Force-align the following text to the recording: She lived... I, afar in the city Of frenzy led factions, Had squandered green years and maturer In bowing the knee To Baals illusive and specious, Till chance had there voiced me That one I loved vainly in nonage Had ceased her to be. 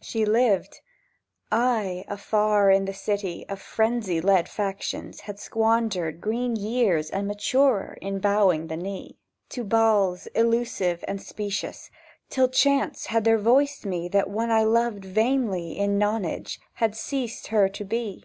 She 0.00 0.24
lived... 0.24 0.80
I, 1.50 2.04
afar 2.06 2.70
in 2.70 2.84
the 2.84 2.94
city 2.94 3.44
Of 3.48 3.60
frenzy 3.60 4.20
led 4.20 4.48
factions, 4.48 5.22
Had 5.22 5.40
squandered 5.40 6.20
green 6.20 6.54
years 6.54 7.10
and 7.10 7.26
maturer 7.26 7.98
In 8.00 8.20
bowing 8.20 8.68
the 8.68 8.76
knee 8.76 9.18
To 9.48 9.64
Baals 9.64 10.28
illusive 10.36 11.04
and 11.08 11.20
specious, 11.20 11.90
Till 12.30 12.46
chance 12.46 13.06
had 13.06 13.24
there 13.24 13.38
voiced 13.38 13.84
me 13.84 14.06
That 14.06 14.30
one 14.30 14.52
I 14.52 14.62
loved 14.62 15.04
vainly 15.04 15.72
in 15.76 15.98
nonage 15.98 16.60
Had 16.74 16.94
ceased 16.94 17.48
her 17.48 17.68
to 17.68 17.84
be. 17.84 18.22